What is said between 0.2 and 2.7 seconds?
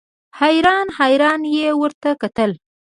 حیران حیران یې ورته کتل.